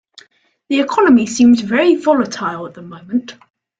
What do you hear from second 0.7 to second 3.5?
economy seems very volatile at the moment.